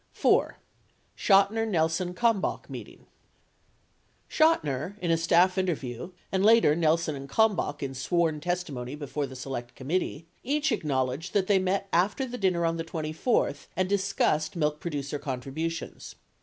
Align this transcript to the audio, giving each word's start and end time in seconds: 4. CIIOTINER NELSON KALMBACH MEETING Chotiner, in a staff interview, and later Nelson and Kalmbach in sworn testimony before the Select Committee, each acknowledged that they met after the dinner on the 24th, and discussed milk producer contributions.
4. 0.13 0.57
CIIOTINER 1.15 1.67
NELSON 1.67 2.15
KALMBACH 2.15 2.69
MEETING 2.69 3.05
Chotiner, 4.27 4.97
in 4.97 5.11
a 5.11 5.15
staff 5.15 5.59
interview, 5.59 6.09
and 6.31 6.43
later 6.43 6.75
Nelson 6.75 7.13
and 7.15 7.29
Kalmbach 7.29 7.83
in 7.83 7.93
sworn 7.93 8.39
testimony 8.39 8.95
before 8.95 9.27
the 9.27 9.35
Select 9.35 9.75
Committee, 9.75 10.25
each 10.43 10.71
acknowledged 10.71 11.33
that 11.33 11.45
they 11.45 11.59
met 11.59 11.87
after 11.93 12.25
the 12.25 12.39
dinner 12.39 12.65
on 12.65 12.77
the 12.77 12.83
24th, 12.83 13.67
and 13.77 13.87
discussed 13.87 14.55
milk 14.55 14.79
producer 14.79 15.19
contributions. 15.19 16.15